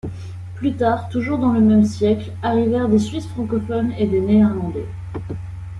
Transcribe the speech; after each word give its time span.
Plus 0.55 0.73
tard, 0.73 1.09
toujours 1.09 1.37
dans 1.37 1.51
le 1.51 1.59
même 1.61 1.83
siècle, 1.85 2.31
arrivèrent 2.41 2.89
des 2.89 2.97
Suisses 2.97 3.27
francophones 3.27 3.93
et 3.99 4.07
des 4.07 4.19
Néerlandais. 4.19 4.87